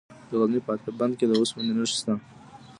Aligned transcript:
د 0.29 0.31
غزني 0.39 0.59
په 0.65 0.71
اب 0.75 0.85
بند 0.99 1.13
کې 1.19 1.25
د 1.27 1.31
اوسپنې 1.39 1.73
نښې 1.77 1.95
شته. 1.99 2.13